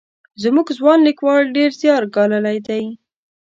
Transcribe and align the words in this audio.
زموږ 0.43 0.67
ځوان 0.77 0.99
لیکوال 1.07 1.43
ډېر 1.57 1.71
زیار 1.81 2.03
ګاللی 2.15 2.57
دی. 2.67 2.83